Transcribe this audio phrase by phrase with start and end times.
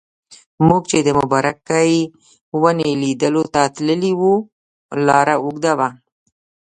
[0.67, 1.91] موږ چې د مبارکې
[2.61, 4.33] ونې لیدلو ته تللي وو
[5.07, 5.89] لاره اوږده وه.